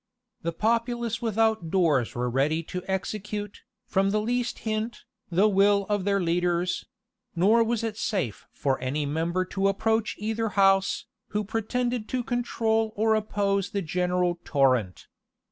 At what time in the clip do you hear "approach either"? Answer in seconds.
9.67-10.49